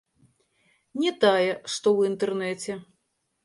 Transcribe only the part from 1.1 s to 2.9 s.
тая, што ў інтэрнэце.